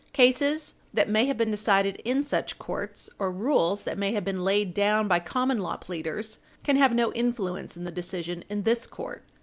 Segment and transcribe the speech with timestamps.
[0.13, 4.43] Cases that may have been decided in such courts, or rules that may have been
[4.43, 8.87] laid down by common law pleaders, can have no influence in the decision in this
[8.87, 9.23] court.